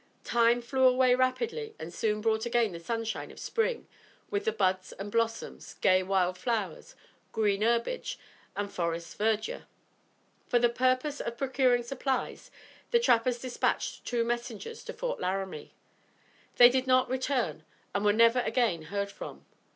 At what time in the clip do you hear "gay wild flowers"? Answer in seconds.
5.75-6.95